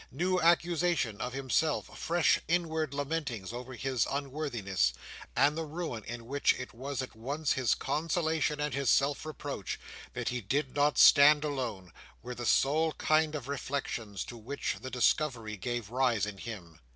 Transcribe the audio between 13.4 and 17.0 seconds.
reflections to which the discovery gave rise in him.